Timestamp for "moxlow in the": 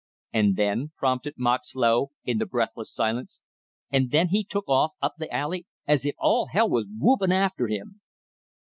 1.37-2.47